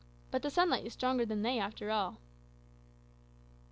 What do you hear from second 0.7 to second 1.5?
is stronger than